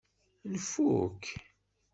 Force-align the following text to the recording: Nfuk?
Nfuk? 0.53 1.21